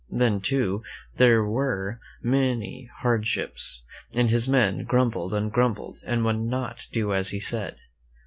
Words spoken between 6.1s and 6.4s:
would